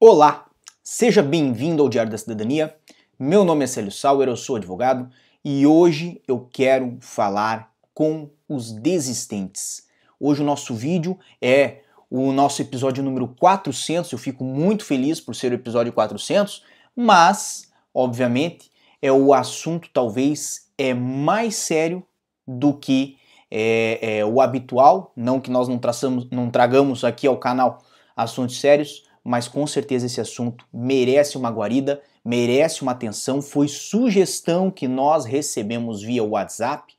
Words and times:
Olá, 0.00 0.46
seja 0.80 1.24
bem-vindo 1.24 1.82
ao 1.82 1.88
Diário 1.88 2.12
da 2.12 2.16
Cidadania. 2.16 2.72
Meu 3.18 3.44
nome 3.44 3.64
é 3.64 3.66
Célio 3.66 3.90
Sauer, 3.90 4.28
eu 4.28 4.36
sou 4.36 4.54
advogado 4.54 5.10
e 5.44 5.66
hoje 5.66 6.22
eu 6.28 6.48
quero 6.52 6.96
falar 7.00 7.72
com 7.92 8.30
os 8.48 8.70
desistentes. 8.70 9.88
Hoje 10.20 10.40
o 10.40 10.44
nosso 10.44 10.72
vídeo 10.72 11.18
é 11.42 11.80
o 12.08 12.30
nosso 12.30 12.62
episódio 12.62 13.02
número 13.02 13.26
400. 13.40 14.12
Eu 14.12 14.18
fico 14.18 14.44
muito 14.44 14.84
feliz 14.84 15.20
por 15.20 15.34
ser 15.34 15.50
o 15.50 15.56
episódio 15.56 15.92
400, 15.92 16.62
mas, 16.94 17.68
obviamente, 17.92 18.70
é 19.02 19.10
o 19.10 19.34
assunto 19.34 19.90
talvez 19.92 20.70
é 20.78 20.94
mais 20.94 21.56
sério 21.56 22.06
do 22.46 22.72
que 22.72 23.16
é, 23.50 24.18
é, 24.18 24.24
o 24.24 24.40
habitual. 24.40 25.12
Não 25.16 25.40
que 25.40 25.50
nós 25.50 25.66
não, 25.66 25.76
traçamos, 25.76 26.30
não 26.30 26.50
tragamos 26.50 27.02
aqui 27.02 27.26
ao 27.26 27.36
canal 27.36 27.82
assuntos 28.16 28.60
sérios, 28.60 29.07
mas 29.28 29.46
com 29.46 29.66
certeza 29.66 30.06
esse 30.06 30.22
assunto 30.22 30.64
merece 30.72 31.36
uma 31.36 31.50
guarida, 31.50 32.00
merece 32.24 32.80
uma 32.80 32.92
atenção. 32.92 33.42
Foi 33.42 33.68
sugestão 33.68 34.70
que 34.70 34.88
nós 34.88 35.26
recebemos 35.26 36.00
via 36.00 36.24
WhatsApp 36.24 36.94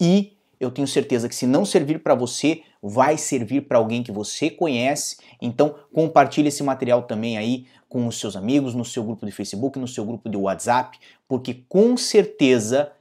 e 0.00 0.32
eu 0.58 0.70
tenho 0.70 0.88
certeza 0.88 1.28
que 1.28 1.34
se 1.34 1.46
não 1.46 1.62
servir 1.62 2.02
para 2.02 2.14
você, 2.14 2.62
vai 2.82 3.18
servir 3.18 3.68
para 3.68 3.76
alguém 3.76 4.02
que 4.02 4.10
você 4.10 4.48
conhece. 4.48 5.18
Então, 5.42 5.74
compartilhe 5.92 6.48
esse 6.48 6.62
material 6.62 7.02
também 7.02 7.36
aí 7.36 7.66
com 7.86 8.06
os 8.06 8.18
seus 8.18 8.34
amigos, 8.34 8.74
no 8.74 8.82
seu 8.82 9.04
grupo 9.04 9.26
de 9.26 9.32
Facebook, 9.32 9.78
no 9.78 9.86
seu 9.86 10.06
grupo 10.06 10.30
de 10.30 10.38
WhatsApp, 10.38 10.98
porque 11.28 11.64
com 11.68 11.98
certeza 11.98 12.92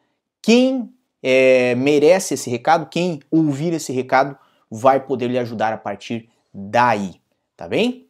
quem 0.42 0.94
é, 1.22 1.74
merece 1.76 2.34
esse 2.34 2.50
recado, 2.50 2.90
quem 2.90 3.22
ouvir 3.32 3.72
esse 3.72 3.94
recado, 3.94 4.38
vai 4.70 5.00
poder 5.00 5.30
lhe 5.30 5.40
ajudar 5.40 5.72
a 5.72 5.78
partir 5.78 6.28
daí, 6.54 7.16
tá 7.56 7.66
bem? 7.66 8.10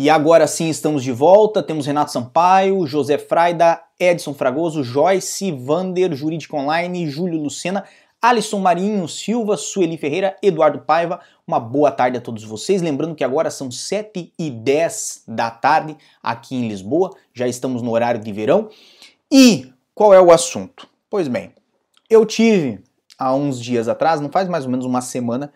E 0.00 0.08
agora 0.08 0.46
sim 0.46 0.68
estamos 0.68 1.02
de 1.02 1.10
volta. 1.10 1.60
Temos 1.60 1.84
Renato 1.84 2.12
Sampaio, 2.12 2.86
José 2.86 3.18
Fraida, 3.18 3.82
Edson 3.98 4.32
Fragoso, 4.32 4.84
Joyce, 4.84 5.50
Vander, 5.50 6.14
Jurídico 6.14 6.56
Online, 6.56 7.10
Júlio 7.10 7.42
Lucena, 7.42 7.82
Alisson 8.22 8.60
Marinho 8.60 9.08
Silva, 9.08 9.56
Sueli 9.56 9.98
Ferreira, 9.98 10.36
Eduardo 10.40 10.78
Paiva. 10.82 11.18
Uma 11.44 11.58
boa 11.58 11.90
tarde 11.90 12.16
a 12.16 12.20
todos 12.20 12.44
vocês. 12.44 12.80
Lembrando 12.80 13.16
que 13.16 13.24
agora 13.24 13.50
são 13.50 13.72
7 13.72 14.32
e 14.38 14.50
10 14.52 15.24
da 15.26 15.50
tarde 15.50 15.96
aqui 16.22 16.54
em 16.54 16.68
Lisboa. 16.68 17.10
Já 17.34 17.48
estamos 17.48 17.82
no 17.82 17.90
horário 17.90 18.20
de 18.20 18.32
verão. 18.32 18.70
E 19.28 19.72
qual 19.96 20.14
é 20.14 20.20
o 20.20 20.30
assunto? 20.30 20.86
Pois 21.10 21.26
bem, 21.26 21.50
eu 22.08 22.24
tive 22.24 22.84
há 23.18 23.34
uns 23.34 23.60
dias 23.60 23.88
atrás, 23.88 24.20
não 24.20 24.30
faz 24.30 24.48
mais 24.48 24.64
ou 24.64 24.70
menos 24.70 24.86
uma 24.86 25.00
semana, 25.00 25.52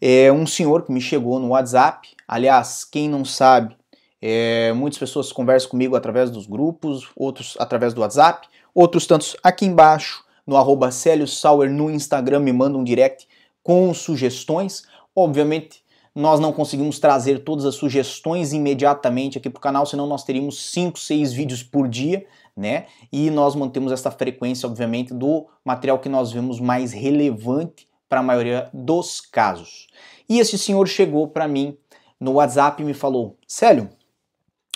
é 0.00 0.32
um 0.32 0.46
senhor 0.46 0.84
que 0.84 0.92
me 0.92 1.00
chegou 1.00 1.38
no 1.38 1.48
WhatsApp. 1.48 2.08
Aliás, 2.26 2.84
quem 2.84 3.08
não 3.08 3.24
sabe, 3.24 3.76
é, 4.20 4.72
muitas 4.72 4.98
pessoas 4.98 5.32
conversam 5.32 5.70
comigo 5.70 5.96
através 5.96 6.30
dos 6.30 6.46
grupos, 6.46 7.08
outros 7.16 7.56
através 7.58 7.94
do 7.94 8.00
WhatsApp, 8.00 8.48
outros 8.74 9.06
tantos 9.06 9.36
aqui 9.42 9.66
embaixo 9.66 10.24
no 10.46 10.56
arroba 10.56 10.90
Célio 10.90 11.26
Sauer 11.26 11.70
no 11.70 11.90
Instagram 11.90 12.40
me 12.40 12.52
mandam 12.52 12.80
um 12.80 12.84
direct 12.84 13.26
com 13.62 13.92
sugestões. 13.92 14.84
Obviamente, 15.14 15.84
nós 16.14 16.40
não 16.40 16.52
conseguimos 16.52 16.98
trazer 16.98 17.40
todas 17.40 17.66
as 17.66 17.74
sugestões 17.74 18.52
imediatamente 18.52 19.36
aqui 19.36 19.50
para 19.50 19.58
o 19.58 19.62
canal, 19.62 19.84
senão 19.84 20.06
nós 20.06 20.24
teríamos 20.24 20.70
5, 20.70 20.98
6 20.98 21.32
vídeos 21.32 21.62
por 21.62 21.88
dia, 21.88 22.24
né? 22.56 22.86
E 23.12 23.28
nós 23.28 23.54
mantemos 23.54 23.92
essa 23.92 24.10
frequência, 24.10 24.66
obviamente, 24.66 25.12
do 25.12 25.46
material 25.62 25.98
que 25.98 26.08
nós 26.08 26.32
vemos 26.32 26.58
mais 26.58 26.92
relevante 26.92 27.86
para 28.08 28.20
a 28.20 28.22
maioria 28.22 28.68
dos 28.72 29.20
casos. 29.20 29.88
E 30.28 30.38
esse 30.38 30.58
senhor 30.58 30.86
chegou 30.86 31.28
para 31.28 31.48
mim 31.48 31.76
no 32.20 32.32
WhatsApp 32.32 32.82
e 32.82 32.86
me 32.86 32.94
falou: 32.94 33.36
Célio, 33.46 33.88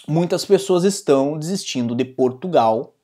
muitas 0.07 0.45
pessoas 0.45 0.85
estão 0.85 1.39
desistindo 1.39 1.95
de 1.95 2.05
Portugal 2.05 2.95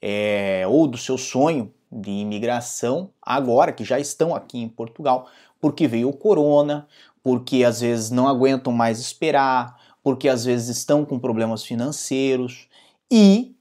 é, 0.00 0.64
ou 0.68 0.86
do 0.86 0.96
seu 0.96 1.18
sonho 1.18 1.72
de 1.90 2.10
imigração 2.10 3.10
agora 3.22 3.72
que 3.72 3.84
já 3.84 3.98
estão 3.98 4.34
aqui 4.34 4.58
em 4.58 4.68
Portugal, 4.68 5.28
porque 5.60 5.88
veio 5.88 6.08
o 6.08 6.16
corona, 6.16 6.86
porque 7.22 7.64
às 7.64 7.80
vezes 7.80 8.10
não 8.10 8.28
aguentam 8.28 8.72
mais 8.72 8.98
esperar, 9.00 9.78
porque 10.02 10.28
às 10.28 10.44
vezes 10.44 10.76
estão 10.76 11.04
com 11.04 11.18
problemas 11.18 11.64
financeiros 11.64 12.68
e 13.10 13.54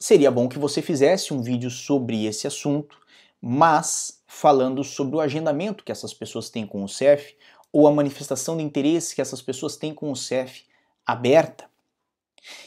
seria 0.00 0.30
bom 0.30 0.48
que 0.48 0.58
você 0.58 0.80
fizesse 0.80 1.32
um 1.32 1.42
vídeo 1.42 1.70
sobre 1.70 2.24
esse 2.24 2.46
assunto, 2.46 2.97
mas 3.40 4.22
falando 4.26 4.82
sobre 4.82 5.16
o 5.16 5.20
agendamento 5.20 5.84
que 5.84 5.92
essas 5.92 6.12
pessoas 6.12 6.50
têm 6.50 6.66
com 6.66 6.82
o 6.82 6.88
CEF 6.88 7.36
ou 7.72 7.86
a 7.86 7.92
manifestação 7.92 8.56
de 8.56 8.62
interesse 8.62 9.14
que 9.14 9.20
essas 9.20 9.42
pessoas 9.42 9.76
têm 9.76 9.94
com 9.94 10.10
o 10.10 10.16
CEF 10.16 10.64
aberta 11.06 11.64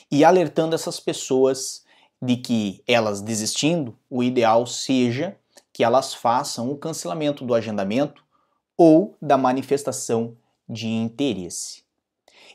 e 0.09 0.23
alertando 0.23 0.75
essas 0.75 0.99
pessoas 0.99 1.83
de 2.21 2.37
que 2.37 2.83
elas 2.87 3.21
desistindo, 3.21 3.97
o 4.09 4.21
ideal 4.21 4.65
seja 4.67 5.35
que 5.73 5.83
elas 5.83 6.13
façam 6.13 6.69
o 6.71 6.77
cancelamento 6.77 7.45
do 7.45 7.53
agendamento 7.53 8.23
ou 8.77 9.15
da 9.21 9.37
manifestação 9.37 10.35
de 10.67 10.87
interesse. 10.87 11.83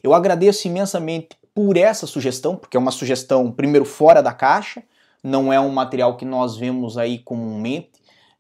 Eu 0.03 0.15
agradeço 0.15 0.69
imensamente 0.69 1.37
por 1.55 1.77
essa 1.77 2.07
sugestão, 2.07 2.57
porque 2.57 2.77
é 2.77 2.81
uma 2.81 2.91
sugestão, 2.91 3.51
primeiro, 3.51 3.85
fora 3.85 4.23
da 4.23 4.33
caixa, 4.33 4.83
não 5.23 5.53
é 5.53 5.59
um 5.59 5.71
material 5.71 6.17
que 6.17 6.25
nós 6.25 6.57
vemos 6.57 6.97
aí 6.99 7.19
comumente, 7.19 7.93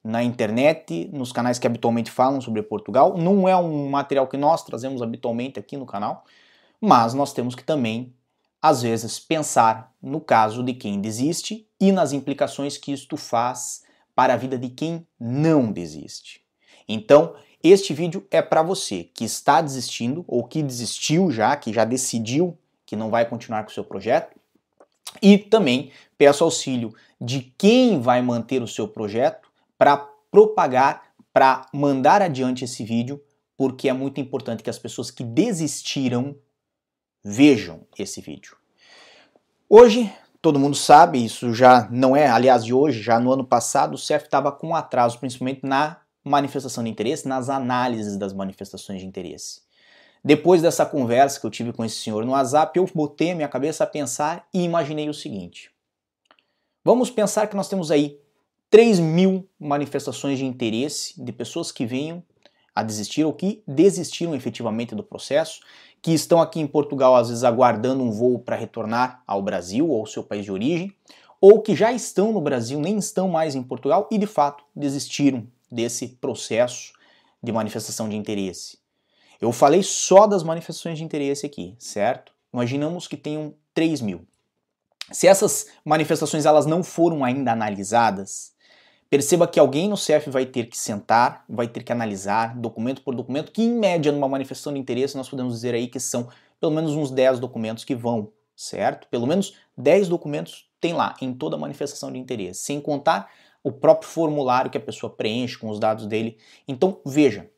na 0.07 0.23
internet, 0.23 1.11
nos 1.13 1.33
canais 1.33 1.59
que 1.59 1.67
habitualmente 1.67 2.13
falam 2.13 2.41
sobre 2.41 2.63
Portugal. 2.63 3.17
Não 3.19 3.49
é 3.49 3.57
um 3.57 3.91
material 3.91 4.29
que 4.29 4.37
nós 4.37 4.63
trazemos 4.63 5.03
habitualmente 5.03 5.59
aqui 5.59 5.77
no 5.77 5.85
canal, 5.85 6.25
mas 6.81 7.13
nós 7.13 7.33
temos 7.33 7.57
que 7.57 7.65
também, 7.65 8.15
às 8.63 8.83
vezes, 8.83 9.19
pensar 9.19 9.93
no 10.01 10.21
caso 10.21 10.63
de 10.63 10.75
quem 10.75 11.01
desiste 11.01 11.67
e 11.81 11.91
nas 11.91 12.13
implicações 12.13 12.79
que 12.79 12.93
isto 12.93 13.17
faz 13.17 13.83
para 14.15 14.35
a 14.35 14.37
vida 14.37 14.57
de 14.57 14.69
quem 14.69 15.05
não 15.19 15.73
desiste. 15.73 16.41
Então, 16.89 17.35
este 17.61 17.93
vídeo 17.93 18.25
é 18.31 18.41
para 18.41 18.63
você 18.63 19.11
que 19.13 19.25
está 19.25 19.61
desistindo 19.61 20.25
ou 20.29 20.45
que 20.45 20.63
desistiu 20.63 21.33
já, 21.33 21.57
que 21.57 21.73
já 21.73 21.85
decidiu 21.85 22.57
que 22.87 22.95
não 22.95 23.11
vai 23.11 23.29
continuar 23.29 23.65
com 23.65 23.71
o 23.71 23.75
seu 23.75 23.83
projeto. 23.83 24.37
E 25.21 25.37
também 25.37 25.91
peço 26.17 26.45
auxílio 26.45 26.95
de 27.21 27.53
quem 27.59 28.01
vai 28.01 28.23
manter 28.23 28.63
o 28.63 28.69
seu 28.69 28.87
projeto 28.87 29.46
para 29.79 29.97
propagar, 30.31 31.03
para 31.33 31.67
mandar 31.73 32.23
adiante 32.23 32.65
esse 32.65 32.85
vídeo, 32.85 33.23
porque 33.57 33.89
é 33.89 33.93
muito 33.93 34.21
importante 34.21 34.63
que 34.63 34.71
as 34.71 34.79
pessoas 34.79 35.11
que 35.11 35.25
desistiram 35.25 36.37
vejam 37.25 37.87
esse 37.99 38.21
vídeo. 38.21 38.57
Hoje, 39.69 40.13
todo 40.41 40.61
mundo 40.61 40.77
sabe, 40.77 41.25
isso 41.25 41.53
já 41.53 41.89
não 41.91 42.15
é, 42.15 42.29
aliás, 42.29 42.65
de 42.65 42.73
hoje, 42.73 43.03
já 43.03 43.19
no 43.19 43.33
ano 43.33 43.45
passado, 43.45 43.95
o 43.95 43.99
CEF 43.99 44.27
estava 44.27 44.53
com 44.53 44.77
atraso, 44.77 45.19
principalmente 45.19 45.65
na 45.65 46.01
manifestação 46.23 46.85
de 46.85 46.91
interesse, 46.91 47.27
nas 47.27 47.49
análises 47.49 48.17
das 48.17 48.33
manifestações 48.33 49.01
de 49.01 49.07
interesse. 49.07 49.63
Depois 50.25 50.61
dessa 50.61 50.85
conversa 50.85 51.39
que 51.39 51.47
eu 51.47 51.51
tive 51.51 51.73
com 51.73 51.85
esse 51.85 51.97
senhor 51.97 52.25
no 52.25 52.33
WhatsApp, 52.33 52.79
eu 52.79 52.89
botei 52.93 53.31
a 53.31 53.35
minha 53.35 53.49
cabeça 53.49 53.85
a 53.85 53.87
pensar 53.87 54.47
e 54.53 54.63
imaginei 54.63 55.09
o 55.09 55.15
seguinte: 55.15 55.71
vamos 56.85 57.11
pensar 57.11 57.47
que 57.47 57.55
nós 57.55 57.69
temos 57.69 57.91
aí 57.91 58.21
3 58.71 58.99
mil 58.99 59.49
manifestações 59.59 60.39
de 60.39 60.45
interesse 60.45 61.23
de 61.23 61.33
pessoas 61.33 61.71
que 61.71 61.87
venham 61.87 62.23
a 62.75 62.83
desistir 62.83 63.25
ou 63.25 63.33
que 63.33 63.63
desistiram 63.67 64.35
efetivamente 64.35 64.95
do 64.95 65.03
processo, 65.03 65.61
que 66.03 66.13
estão 66.13 66.41
aqui 66.41 66.61
em 66.61 66.67
Portugal 66.67 67.17
às 67.17 67.29
vezes 67.29 67.45
aguardando 67.45 68.03
um 68.03 68.11
voo 68.11 68.39
para 68.39 68.57
retornar 68.57 69.23
ao 69.27 69.41
Brasil 69.41 69.89
ou 69.89 70.01
ao 70.01 70.07
seu 70.07 70.23
país 70.23 70.45
de 70.45 70.53
origem, 70.53 70.95
ou 71.41 71.63
que 71.63 71.75
já 71.75 71.93
estão 71.93 72.33
no 72.33 72.41
Brasil, 72.41 72.81
nem 72.81 72.99
estão 72.99 73.29
mais 73.29 73.55
em 73.55 73.63
Portugal 73.63 74.09
e 74.11 74.19
de 74.19 74.27
fato 74.27 74.65
desistiram 74.75 75.47
desse 75.71 76.09
processo 76.09 76.93
de 77.43 77.53
manifestação 77.53 78.09
de 78.09 78.17
interesse. 78.17 78.79
Eu 79.41 79.53
falei 79.53 79.83
só 79.83 80.27
das 80.27 80.43
manifestações 80.43 80.99
de 80.99 81.05
interesse 81.05 81.47
aqui, 81.47 81.77
certo? 81.79 82.33
Imaginamos 82.53 83.07
que 83.07 83.17
tenham 83.17 83.55
3 83.75 84.01
mil. 84.01 84.27
Se 85.13 85.27
essas 85.27 85.67
manifestações 85.85 86.47
elas 86.47 86.67
não 86.67 86.83
foram 86.83 87.25
ainda 87.25 87.53
analisadas, 87.53 88.56
Perceba 89.09 89.47
que 89.47 89.61
alguém 89.61 89.89
no 89.89 89.97
CEF 89.97 90.29
vai 90.31 90.45
ter 90.45 90.67
que 90.67 90.77
sentar, 90.77 91.45
vai 91.49 91.69
ter 91.69 91.83
que 91.83 91.93
analisar 91.93 92.57
documento 92.57 93.03
por 93.03 93.15
documento, 93.15 93.53
que 93.53 93.63
em 93.63 93.73
média 93.73 94.11
numa 94.11 94.29
manifestação 94.29 94.73
de 94.73 94.81
interesse 94.81 95.17
nós 95.17 95.29
podemos 95.29 95.55
dizer 95.55 95.75
aí 95.75 95.87
que 95.87 96.01
são 96.01 96.29
pelo 96.61 96.73
menos 96.73 96.93
uns 96.93 97.11
10 97.11 97.39
documentos 97.39 97.85
que 97.85 97.95
vão, 97.95 98.33
certo? 98.57 99.07
Pelo 99.09 99.27
menos 99.27 99.55
10 99.77 100.09
documentos 100.09 100.69
tem 100.81 100.93
lá 100.93 101.15
em 101.21 101.33
toda 101.33 101.57
manifestação 101.57 102.13
de 102.13 102.19
interesse, 102.19 102.63
sem 102.63 102.81
contar 102.81 103.31
o 103.63 103.71
próprio 103.71 104.09
formulário 104.09 104.71
que 104.71 104.79
a 104.79 104.81
pessoa 104.81 105.13
preenche 105.13 105.59
com 105.59 105.69
os 105.69 105.79
dados 105.79 106.07
dele. 106.07 106.39
Então, 106.67 107.01
veja, 107.05 107.51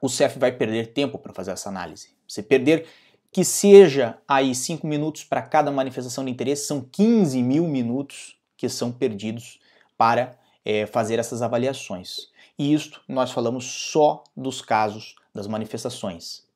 o 0.00 0.08
CEF 0.08 0.38
vai 0.38 0.52
perder 0.52 0.92
tempo 0.92 1.18
para 1.18 1.32
fazer 1.32 1.52
essa 1.52 1.68
análise. 1.68 2.10
Se 2.26 2.42
perder 2.42 2.86
que 3.30 3.44
seja 3.44 4.18
aí 4.28 4.54
5 4.54 4.86
minutos 4.86 5.24
para 5.24 5.40
cada 5.40 5.70
manifestação 5.70 6.24
de 6.24 6.30
interesse, 6.30 6.66
são 6.66 6.80
15 6.80 7.42
mil 7.42 7.66
minutos 7.66 8.36
que 8.56 8.68
são 8.68 8.92
perdidos 8.92 9.58
para 9.96 10.36
é, 10.64 10.86
fazer 10.86 11.18
essas 11.18 11.42
avaliações. 11.42 12.30
E 12.58 12.72
isto 12.72 13.02
nós 13.08 13.32
falamos 13.32 13.64
só 13.64 14.22
dos 14.36 14.60
casos 14.60 15.16
das 15.34 15.46
manifestações. 15.46 16.46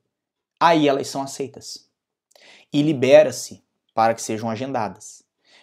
Aí 0.59 0.89
elas 0.89 1.09
são 1.09 1.23
aceitas 1.23 1.89
e 2.73 2.83
libera-se 2.83 3.63
para 3.95 4.15
que 4.15 4.23
sejam 4.23 4.51
agendadas. 4.51 5.23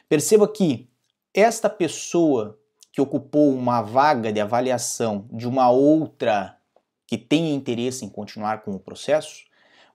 Perceba 0.09 0.47
que 0.47 0.89
esta 1.33 1.69
pessoa 1.69 2.59
que 2.91 3.01
ocupou 3.01 3.51
uma 3.51 3.81
vaga 3.81 4.31
de 4.31 4.39
avaliação 4.39 5.27
de 5.31 5.47
uma 5.47 5.69
outra 5.71 6.57
que 7.07 7.17
tenha 7.17 7.53
interesse 7.53 8.05
em 8.05 8.09
continuar 8.09 8.61
com 8.61 8.75
o 8.75 8.79
processo, 8.79 9.45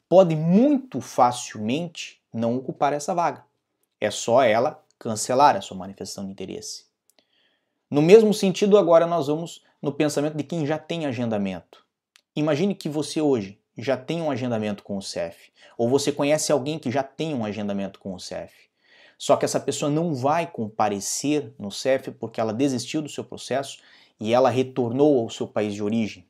pode 0.09 0.35
muito 0.35 1.01
facilmente 1.01 2.21
não 2.33 2.57
ocupar 2.57 2.93
essa 2.93 3.15
vaga. 3.15 3.45
É 4.01 4.11
só 4.11 4.43
ela 4.43 4.85
cancelar 4.99 5.57
a 5.57 5.61
sua 5.61 5.77
manifestação 5.77 6.25
de 6.27 6.33
interesse. 6.33 6.88
No 7.91 8.03
mesmo 8.03 8.35
sentido, 8.35 8.77
agora 8.77 9.07
nós 9.07 9.29
vamos 9.29 9.63
no 9.81 9.93
pensamento 9.93 10.37
de 10.37 10.45
quem 10.45 10.67
já 10.67 10.79
tem 10.79 11.07
agendamento. 11.07 11.87
Imagine 12.37 12.75
que 12.75 12.89
você 12.89 13.21
hoje 13.21 13.59
já 13.79 13.97
tem 13.97 14.21
um 14.21 14.31
agendamento 14.31 14.83
com 14.83 14.99
o 14.99 15.03
CEF, 15.03 15.51
ou 15.77 15.89
você 15.89 16.13
conhece 16.13 16.53
alguém 16.53 16.79
que 16.79 16.91
já 16.91 17.03
tem 17.03 17.35
um 17.35 17.45
agendamento 17.45 17.99
com 17.99 18.13
o 18.13 18.21
CEF. 18.21 18.53
Só 19.17 19.37
que 19.37 19.45
essa 19.45 19.59
pessoa 19.59 19.91
não 19.91 20.15
vai 20.15 20.47
comparecer 20.47 21.53
no 21.59 21.71
CEF 21.71 22.11
porque 22.11 22.41
ela 22.41 22.53
desistiu 22.53 23.01
do 23.01 23.09
seu 23.09 23.25
processo 23.25 23.79
e 24.21 24.35
ela 24.35 24.51
retornou 24.51 25.21
ao 25.21 25.31
seu 25.31 25.49
país 25.49 25.73
de 25.73 25.83
origem. 25.83 26.27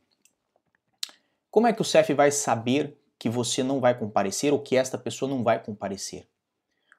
Como 1.50 1.66
é 1.66 1.72
que 1.72 1.82
o 1.82 1.84
CEF 1.84 2.14
vai 2.14 2.30
saber 2.30 2.96
que 3.18 3.28
você 3.28 3.64
não 3.64 3.80
vai 3.80 3.98
comparecer 3.98 4.52
ou 4.52 4.60
que 4.60 4.76
esta 4.76 4.96
pessoa 4.96 5.28
não 5.28 5.42
vai 5.42 5.62
comparecer? 5.62 6.28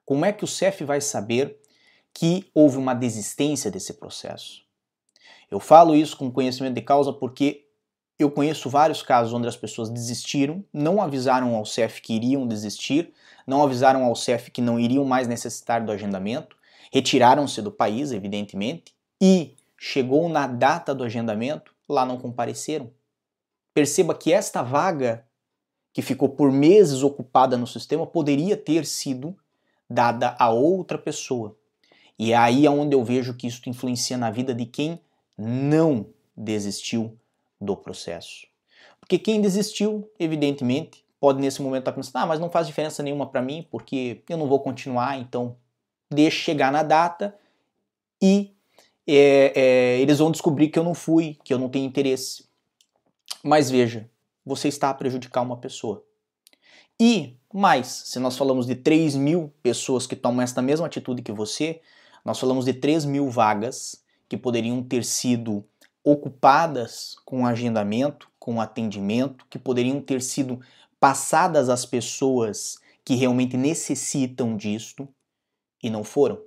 Como 0.05 0.25
é 0.25 0.33
que 0.33 0.43
o 0.43 0.47
CEF 0.47 0.83
vai 0.83 0.99
saber 0.99 1.59
que 2.13 2.49
houve 2.53 2.77
uma 2.77 2.93
desistência 2.93 3.71
desse 3.71 3.93
processo? 3.93 4.63
Eu 5.49 5.59
falo 5.59 5.95
isso 5.95 6.17
com 6.17 6.31
conhecimento 6.31 6.75
de 6.75 6.81
causa 6.81 7.11
porque 7.11 7.65
eu 8.19 8.29
conheço 8.29 8.69
vários 8.69 9.01
casos 9.01 9.33
onde 9.33 9.47
as 9.47 9.55
pessoas 9.55 9.89
desistiram, 9.89 10.63
não 10.73 11.01
avisaram 11.01 11.55
ao 11.55 11.65
CEF 11.65 12.01
que 12.01 12.13
iriam 12.13 12.45
desistir, 12.45 13.13
não 13.47 13.63
avisaram 13.63 14.03
ao 14.03 14.15
CEF 14.15 14.51
que 14.51 14.61
não 14.61 14.79
iriam 14.79 15.05
mais 15.05 15.27
necessitar 15.27 15.83
do 15.83 15.91
agendamento, 15.91 16.57
retiraram-se 16.91 17.61
do 17.61 17.71
país, 17.71 18.11
evidentemente, 18.11 18.93
e 19.21 19.55
chegou 19.77 20.27
na 20.27 20.47
data 20.47 20.93
do 20.93 21.03
agendamento, 21.03 21.73
lá 21.87 22.05
não 22.05 22.17
compareceram. 22.17 22.91
Perceba 23.73 24.13
que 24.13 24.33
esta 24.33 24.61
vaga 24.61 25.25
que 25.93 26.01
ficou 26.01 26.29
por 26.29 26.51
meses 26.51 27.01
ocupada 27.03 27.57
no 27.57 27.65
sistema 27.65 28.05
poderia 28.05 28.57
ter 28.57 28.85
sido 28.85 29.35
dada 29.89 30.35
a 30.37 30.49
outra 30.49 30.97
pessoa. 30.97 31.57
E 32.19 32.33
é 32.33 32.35
aí 32.35 32.67
onde 32.67 32.93
eu 32.93 33.01
vejo 33.01 33.33
que 33.33 33.47
isso 33.47 33.61
influencia 33.69 34.17
na 34.17 34.29
vida 34.29 34.53
de 34.53 34.65
quem 34.65 34.99
não 35.37 36.07
desistiu 36.35 37.17
do 37.59 37.77
processo. 37.77 38.45
Porque 38.99 39.17
quem 39.17 39.39
desistiu, 39.39 40.11
evidentemente, 40.19 41.05
pode 41.17 41.39
nesse 41.39 41.61
momento 41.61 41.83
estar 41.83 41.93
pensando, 41.93 42.17
ah, 42.17 42.25
mas 42.25 42.39
não 42.39 42.49
faz 42.49 42.67
diferença 42.67 43.01
nenhuma 43.01 43.25
para 43.25 43.41
mim, 43.41 43.65
porque 43.71 44.21
eu 44.27 44.37
não 44.37 44.47
vou 44.47 44.59
continuar, 44.59 45.17
então 45.17 45.55
deixe 46.11 46.37
chegar 46.37 46.73
na 46.73 46.83
data 46.83 47.33
e 48.21 48.53
é, 49.07 49.53
é, 49.55 49.99
eles 49.99 50.19
vão 50.19 50.29
descobrir 50.29 50.67
que 50.67 50.77
eu 50.77 50.83
não 50.83 50.93
fui, 50.93 51.37
que 51.43 51.53
eu 51.53 51.57
não 51.57 51.69
tenho 51.69 51.85
interesse. 51.85 52.45
Mas 53.41 53.71
veja, 53.71 54.09
você 54.45 54.67
está 54.67 54.89
a 54.89 54.93
prejudicar 54.93 55.41
uma 55.41 55.57
pessoa. 55.57 56.03
E 56.99 57.37
mais, 57.53 57.87
se 57.87 58.19
nós 58.19 58.37
falamos 58.37 58.65
de 58.65 58.75
3 58.75 59.15
mil 59.15 59.53
pessoas 59.63 60.05
que 60.05 60.15
tomam 60.17 60.41
esta 60.41 60.61
mesma 60.61 60.85
atitude 60.85 61.21
que 61.21 61.31
você, 61.31 61.81
nós 62.23 62.39
falamos 62.39 62.65
de 62.65 62.73
3 62.73 63.05
mil 63.05 63.29
vagas 63.29 64.03
que 64.27 64.37
poderiam 64.37 64.83
ter 64.83 65.03
sido 65.03 65.65
ocupadas 66.03 67.15
com 67.25 67.45
agendamento, 67.45 68.29
com 68.39 68.61
atendimento, 68.61 69.45
que 69.49 69.59
poderiam 69.59 70.01
ter 70.01 70.21
sido 70.21 70.59
passadas 70.99 71.69
às 71.69 71.85
pessoas 71.85 72.79
que 73.03 73.15
realmente 73.15 73.57
necessitam 73.57 74.55
disto 74.55 75.07
e 75.81 75.89
não 75.89 76.03
foram. 76.03 76.41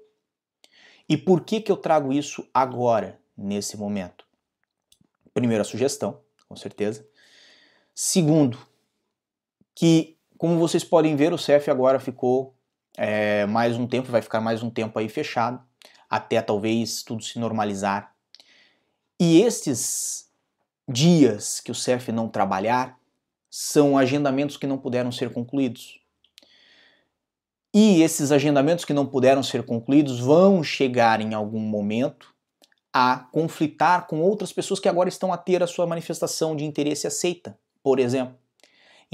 E 1.09 1.17
por 1.17 1.43
que, 1.43 1.61
que 1.61 1.73
eu 1.73 1.77
trago 1.77 2.13
isso 2.13 2.47
agora, 2.55 3.21
nesse 3.37 3.77
momento? 3.77 4.25
Primeiro, 5.35 5.63
a 5.63 5.65
sugestão, 5.65 6.21
com 6.49 6.57
certeza. 6.57 7.07
Segundo, 7.95 8.59
que, 9.75 10.17
como 10.39 10.59
vocês 10.59 10.85
podem 10.85 11.17
ver, 11.17 11.33
o 11.33 11.39
CEF 11.39 11.71
agora 11.71 11.99
ficou 11.99 12.55
é, 12.97 13.47
mais 13.47 13.77
um 13.77 13.87
tempo, 13.87 14.11
vai 14.11 14.23
ficar 14.23 14.41
mais 14.41 14.63
um 14.63 14.71
tempo 14.71 14.99
aí 14.99 15.09
fechado, 15.09 15.63
até 16.09 16.41
talvez 16.43 17.03
tudo 17.03 17.23
se 17.23 17.39
normalizar. 17.39 18.15
E 19.21 19.41
estes 19.41 20.31
dias 20.89 21.61
que 21.61 21.71
o 21.71 21.75
CEF 21.75 22.11
não 22.11 22.29
trabalhar 22.29 22.99
são 23.51 23.97
agendamentos 23.97 24.57
que 24.57 24.67
não 24.67 24.79
puderam 24.79 25.13
ser 25.13 25.33
concluídos. 25.33 26.01
E 27.75 28.03
esses 28.03 28.31
agendamentos 28.33 28.85
que 28.85 28.93
não 28.93 29.07
puderam 29.07 29.43
ser 29.43 29.63
concluídos 29.63 30.21
vão 30.21 30.63
chegar 30.63 31.21
em 31.21 31.33
algum 31.35 31.61
momento 31.61 32.35
a 32.93 33.17
conflitar 33.33 34.07
com 34.07 34.21
outras 34.21 34.53
pessoas 34.53 34.79
que 34.79 34.89
agora 34.89 35.09
estão 35.09 35.33
a 35.33 35.39
ter 35.39 35.63
a 35.63 35.67
sua 35.67 35.87
manifestação 35.87 36.55
de 36.55 36.65
interesse 36.65 37.07
aceita 37.07 37.59
por 37.83 37.99
exemplo. 37.99 38.37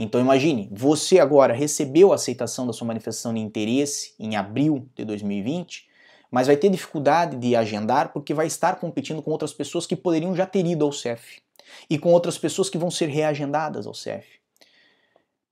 Então 0.00 0.20
imagine, 0.20 0.68
você 0.70 1.18
agora 1.18 1.52
recebeu 1.52 2.12
a 2.12 2.14
aceitação 2.14 2.64
da 2.64 2.72
sua 2.72 2.86
manifestação 2.86 3.34
de 3.34 3.40
interesse 3.40 4.14
em 4.16 4.36
abril 4.36 4.88
de 4.94 5.04
2020, 5.04 5.88
mas 6.30 6.46
vai 6.46 6.56
ter 6.56 6.70
dificuldade 6.70 7.36
de 7.36 7.56
agendar 7.56 8.12
porque 8.12 8.32
vai 8.32 8.46
estar 8.46 8.76
competindo 8.76 9.20
com 9.20 9.32
outras 9.32 9.52
pessoas 9.52 9.86
que 9.86 9.96
poderiam 9.96 10.36
já 10.36 10.46
ter 10.46 10.64
ido 10.64 10.84
ao 10.84 10.92
CEF 10.92 11.42
e 11.90 11.98
com 11.98 12.12
outras 12.12 12.38
pessoas 12.38 12.70
que 12.70 12.78
vão 12.78 12.92
ser 12.92 13.08
reagendadas 13.08 13.88
ao 13.88 13.94
CEF. 13.94 14.38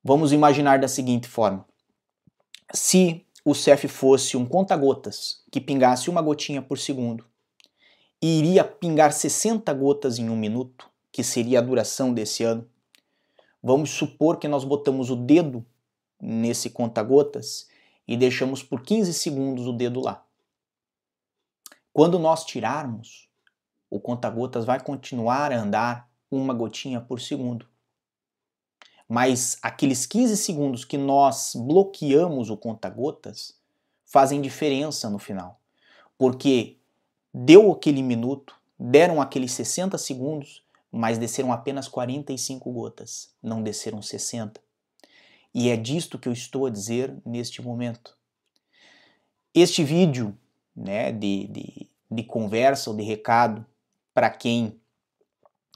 Vamos 0.05 0.31
imaginar 0.33 0.79
da 0.79 0.87
seguinte 0.87 1.27
forma: 1.27 1.67
se 2.73 3.27
o 3.45 3.53
CEF 3.53 3.89
fosse 3.89 4.37
um 4.37 4.47
conta-gotas 4.47 5.43
que 5.51 5.61
pingasse 5.61 6.09
uma 6.09 6.23
gotinha 6.23 6.63
por 6.63 6.79
segundo 6.79 7.27
e 8.23 8.39
iria 8.39 8.63
pingar 8.63 9.13
60 9.13 9.73
gotas 9.73 10.21
em 10.21 10.31
um 10.31 10.37
minuto, 10.37 10.89
que 11.11 11.25
seria 11.25 11.59
a 11.59 11.63
duração 11.63 12.15
desse 12.15 12.45
ano, 12.45 12.65
Vamos 13.67 13.91
supor 13.91 14.37
que 14.37 14.47
nós 14.47 14.63
botamos 14.63 15.11
o 15.11 15.17
dedo 15.17 15.67
nesse 16.21 16.71
conta-gotas 16.71 17.69
e 18.07 18.17
deixamos 18.17 18.63
por 18.63 18.81
15 18.81 19.13
segundos 19.13 19.67
o 19.67 19.73
dedo 19.73 19.99
lá. 19.99 20.25
Quando 21.93 22.17
nós 22.17 22.45
tirarmos, 22.45 23.29
o 23.91 23.99
conta-gotas 23.99 24.65
vai 24.65 24.79
continuar 24.79 25.51
a 25.51 25.61
andar 25.61 26.09
uma 26.31 26.55
gotinha 26.55 27.01
por 27.01 27.21
segundo. 27.21 27.67
Mas 29.09 29.59
aqueles 29.61 30.07
15 30.07 30.37
segundos 30.37 30.85
que 30.85 30.97
nós 30.97 31.57
bloqueamos 31.57 32.51
o 32.51 32.57
conta-gotas 32.57 33.59
fazem 34.05 34.41
diferença 34.41 35.11
no 35.11 35.19
final. 35.19 35.61
Porque 36.17 36.79
deu 37.35 37.73
aquele 37.73 38.05
minuto, 38.05 38.55
deram 38.79 39.21
aqueles 39.21 39.51
60 39.51 39.99
segundos 39.99 40.65
mas 40.97 41.19
desceram 41.19 41.53
apenas 41.53 41.89
45 41.89 42.73
gotas, 42.73 43.31
não 43.43 43.63
desceram 43.63 44.01
60. 44.01 44.61
E 45.55 45.69
é 45.69 45.77
disto 45.77 46.19
que 46.19 46.29
eu 46.29 46.33
estou 46.33 46.67
a 46.67 46.71
dizer 46.71 47.15
neste 47.25 47.61
momento. 47.61 48.17
Este 49.55 49.85
vídeo 49.85 50.37
né, 50.75 51.13
de, 51.13 51.47
de, 51.49 51.91
de 52.11 52.23
conversa 52.25 52.91
ou 52.91 52.97
de 52.97 53.03
recado 53.03 53.65
para 54.15 54.31
quem 54.31 54.81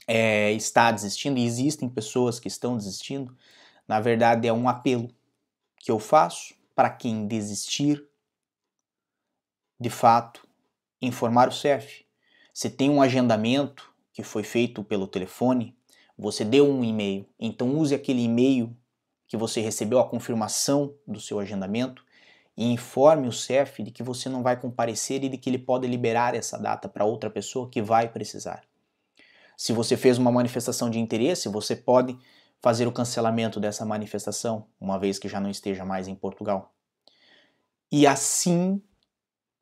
é, 0.07 0.51
está 0.53 0.91
desistindo, 0.91 1.37
e 1.37 1.45
existem 1.45 1.87
pessoas 1.87 2.39
que 2.39 2.47
estão 2.47 2.75
desistindo, 2.75 3.37
na 3.87 3.99
verdade 3.99 4.47
é 4.47 4.53
um 4.53 4.67
apelo 4.67 5.09
que 5.77 5.91
eu 5.91 5.99
faço 5.99 6.55
para 6.75 6.89
quem 6.89 7.27
desistir, 7.27 8.03
de 9.79 9.89
fato, 9.89 10.47
informar 10.99 11.47
o 11.47 11.51
CEF. 11.51 12.05
Se 12.53 12.69
tem 12.69 12.89
um 12.89 13.01
agendamento 13.01 13.90
que 14.13 14.23
foi 14.23 14.43
feito 14.43 14.83
pelo 14.83 15.07
telefone, 15.07 15.75
você 16.17 16.43
deu 16.43 16.69
um 16.69 16.83
e-mail. 16.83 17.25
Então 17.39 17.77
use 17.77 17.95
aquele 17.95 18.21
e-mail 18.23 18.75
que 19.27 19.37
você 19.37 19.61
recebeu 19.61 19.99
a 19.99 20.07
confirmação 20.07 20.93
do 21.07 21.19
seu 21.19 21.39
agendamento 21.39 22.03
e 22.55 22.65
informe 22.65 23.27
o 23.27 23.31
CEF 23.31 23.81
de 23.81 23.91
que 23.91 24.03
você 24.03 24.27
não 24.27 24.43
vai 24.43 24.59
comparecer 24.59 25.23
e 25.23 25.29
de 25.29 25.37
que 25.37 25.49
ele 25.49 25.57
pode 25.57 25.87
liberar 25.87 26.35
essa 26.35 26.57
data 26.57 26.89
para 26.89 27.05
outra 27.05 27.29
pessoa 27.29 27.69
que 27.69 27.81
vai 27.81 28.09
precisar. 28.09 28.63
Se 29.55 29.71
você 29.71 29.95
fez 29.95 30.17
uma 30.17 30.31
manifestação 30.31 30.89
de 30.89 30.99
interesse, 30.99 31.47
você 31.47 31.75
pode 31.75 32.17
fazer 32.61 32.87
o 32.87 32.91
cancelamento 32.91 33.59
dessa 33.59 33.85
manifestação, 33.85 34.67
uma 34.79 34.99
vez 34.99 35.17
que 35.17 35.27
já 35.27 35.39
não 35.39 35.49
esteja 35.49 35.85
mais 35.85 36.07
em 36.07 36.15
Portugal. 36.15 36.73
E 37.91 38.05
assim 38.05 38.81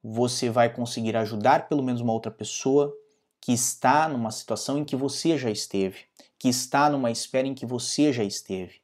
você 0.03 0.49
vai 0.49 0.73
conseguir 0.73 1.15
ajudar 1.15 1.67
pelo 1.67 1.83
menos 1.83 2.01
uma 2.01 2.13
outra 2.13 2.31
pessoa 2.31 2.93
que 3.41 3.53
está 3.53 4.07
numa 4.07 4.31
situação 4.31 4.77
em 4.77 4.85
que 4.85 4.95
você 4.95 5.37
já 5.37 5.49
esteve, 5.49 6.05
que 6.37 6.49
está 6.49 6.89
numa 6.89 7.11
espera 7.11 7.47
em 7.47 7.53
que 7.53 7.65
você 7.65 8.11
já 8.11 8.23
esteve 8.23 8.81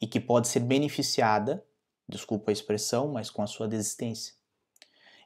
e 0.00 0.06
que 0.06 0.18
pode 0.18 0.48
ser 0.48 0.60
beneficiada, 0.60 1.64
desculpa 2.08 2.50
a 2.50 2.52
expressão, 2.52 3.08
mas 3.08 3.30
com 3.30 3.42
a 3.42 3.46
sua 3.46 3.68
desistência. 3.68 4.34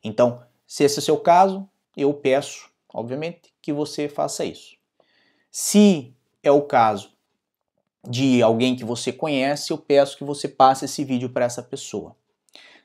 Então, 0.02 0.42
se 0.66 0.84
esse 0.84 0.98
é 0.98 1.02
o 1.02 1.02
seu 1.02 1.18
caso, 1.18 1.68
eu 1.96 2.12
peço, 2.12 2.70
obviamente, 2.92 3.52
que 3.62 3.72
você 3.72 4.08
faça 4.08 4.44
isso. 4.44 4.76
Se 5.50 6.14
é 6.42 6.50
o 6.50 6.62
caso 6.62 7.12
de 8.08 8.42
alguém 8.42 8.76
que 8.76 8.84
você 8.84 9.12
conhece, 9.12 9.72
eu 9.72 9.78
peço 9.78 10.16
que 10.16 10.24
você 10.24 10.48
passe 10.48 10.84
esse 10.84 11.02
vídeo 11.04 11.30
para 11.30 11.44
essa 11.44 11.62
pessoa. 11.62 12.14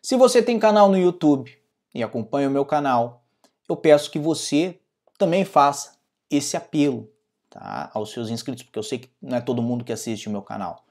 Se 0.02 0.16
você 0.16 0.42
tem 0.42 0.58
canal 0.58 0.90
no 0.90 0.98
YouTube 0.98 1.56
e 1.94 2.02
acompanha 2.02 2.48
o 2.48 2.52
meu 2.52 2.66
canal, 2.66 3.24
eu 3.70 3.76
peço 3.76 4.10
que 4.10 4.18
você 4.18 4.80
também 5.22 5.46
faça 5.46 6.00
esse 6.32 6.58
apelo 6.58 7.08
tá, 7.48 7.92
aos 7.94 8.12
seus 8.12 8.32
inscritos, 8.32 8.64
porque 8.64 8.80
eu 8.80 8.84
sei 8.84 8.98
que 8.98 9.10
não 9.22 9.38
é 9.38 9.42
todo 9.42 9.62
mundo 9.62 9.86
que 9.86 9.94
assiste 9.94 10.28
o 10.28 10.32
meu 10.32 10.42
canal. 10.42 10.84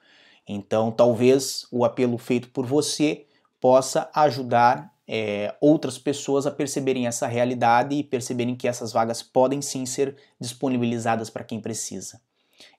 Então, 0.47 0.93
talvez 0.93 1.67
o 1.73 1.85
apelo 1.85 2.17
feito 2.17 2.49
por 2.51 2.65
você 2.65 3.27
possa 3.61 4.09
ajudar 4.15 4.95
é, 5.07 5.53
outras 5.61 5.99
pessoas 5.99 6.47
a 6.47 6.51
perceberem 6.53 7.09
essa 7.09 7.27
realidade 7.27 7.97
e 7.97 8.05
perceberem 8.05 8.55
que 8.55 8.69
essas 8.69 8.93
vagas 8.93 9.21
podem 9.21 9.61
sim 9.61 9.85
ser 9.85 10.17
disponibilizadas 10.39 11.29
para 11.29 11.43
quem 11.43 11.61
precisa. 11.61 12.21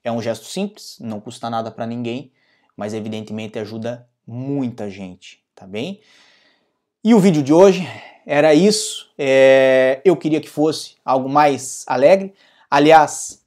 É 0.02 0.10
um 0.10 0.22
gesto 0.22 0.46
simples, 0.46 0.96
não 1.00 1.20
custa 1.20 1.50
nada 1.50 1.70
para 1.70 1.86
ninguém, 1.86 2.32
mas 2.74 2.94
evidentemente 2.94 3.58
ajuda 3.58 4.08
muita 4.26 4.88
gente, 4.88 5.44
tá 5.54 5.66
bem? 5.66 6.00
E 7.04 7.14
o 7.14 7.18
vídeo 7.18 7.42
de 7.42 7.52
hoje 7.52 7.84
era 8.24 8.54
isso. 8.54 9.10
É, 9.18 10.00
eu 10.04 10.16
queria 10.16 10.40
que 10.40 10.48
fosse 10.48 10.94
algo 11.04 11.28
mais 11.28 11.82
alegre. 11.88 12.32
Aliás, 12.70 13.42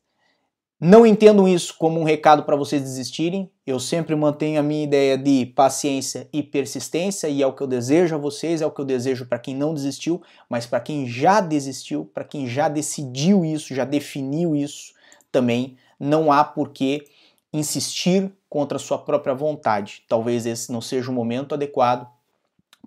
não 0.78 1.06
entendo 1.06 1.48
isso 1.48 1.74
como 1.78 1.98
um 1.98 2.04
recado 2.04 2.44
para 2.44 2.58
vocês 2.58 2.82
desistirem. 2.82 3.50
Eu 3.66 3.80
sempre 3.80 4.14
mantenho 4.14 4.60
a 4.60 4.64
minha 4.64 4.84
ideia 4.84 5.18
de 5.18 5.46
paciência 5.46 6.28
e 6.34 6.44
persistência 6.44 7.30
e 7.30 7.42
é 7.42 7.48
o 7.48 7.54
que 7.54 7.64
eu 7.64 7.68
desejo 7.68 8.16
a 8.16 8.18
vocês, 8.18 8.62
é 8.62 8.66
o 8.66 8.72
que 8.72 8.82
eu 8.82 8.86
desejo 8.86 9.26
para 9.26 9.40
quem 9.40 9.56
não 9.56 9.74
desistiu, 9.74 10.22
mas 10.50 10.66
para 10.66 10.82
quem 10.82 11.08
já 11.08 11.40
desistiu, 11.40 12.04
para 12.14 12.26
quem 12.26 12.46
já 12.48 12.68
decidiu 12.68 13.46
isso, 13.46 13.74
já 13.74 13.86
definiu 13.86 14.54
isso, 14.54 14.94
também 15.32 15.78
não 15.98 16.30
há 16.30 16.44
por 16.44 16.74
que 16.74 17.06
insistir 17.54 18.30
contra 18.50 18.76
a 18.76 18.82
sua 18.82 18.98
própria 18.98 19.34
vontade. 19.34 20.04
Talvez 20.10 20.46
esse 20.46 20.74
não 20.74 20.82
seja 20.82 21.10
o 21.10 21.14
momento 21.14 21.56
adequado 21.56 22.14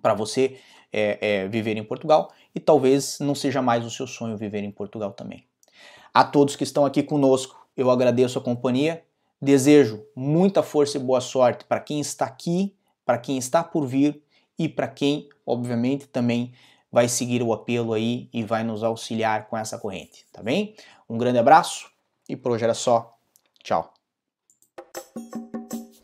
para 0.01 0.13
você 0.13 0.57
é, 0.91 1.17
é, 1.21 1.47
viver 1.47 1.77
em 1.77 1.83
Portugal 1.83 2.31
e 2.53 2.59
talvez 2.59 3.19
não 3.19 3.35
seja 3.35 3.61
mais 3.61 3.85
o 3.85 3.89
seu 3.89 4.07
sonho 4.07 4.37
viver 4.37 4.63
em 4.63 4.71
Portugal 4.71 5.11
também. 5.11 5.45
A 6.13 6.23
todos 6.23 6.55
que 6.55 6.63
estão 6.63 6.85
aqui 6.85 7.03
conosco, 7.03 7.67
eu 7.77 7.91
agradeço 7.91 8.39
a 8.39 8.41
companhia, 8.41 9.03
desejo 9.41 10.03
muita 10.15 10.63
força 10.63 10.97
e 10.97 11.01
boa 11.01 11.21
sorte 11.21 11.65
para 11.65 11.79
quem 11.79 11.99
está 11.99 12.25
aqui, 12.25 12.75
para 13.05 13.17
quem 13.17 13.37
está 13.37 13.63
por 13.63 13.85
vir 13.85 14.21
e 14.57 14.67
para 14.67 14.87
quem, 14.87 15.29
obviamente, 15.45 16.07
também 16.07 16.51
vai 16.91 17.07
seguir 17.07 17.43
o 17.43 17.53
apelo 17.53 17.93
aí 17.93 18.27
e 18.33 18.43
vai 18.43 18.63
nos 18.63 18.83
auxiliar 18.83 19.47
com 19.47 19.55
essa 19.55 19.77
corrente, 19.77 20.25
tá 20.33 20.41
bem? 20.41 20.75
Um 21.07 21.17
grande 21.17 21.37
abraço 21.37 21.89
e 22.27 22.35
por 22.35 22.51
hoje 22.51 22.63
era 22.63 22.73
só. 22.73 23.15
Tchau. 23.63 23.98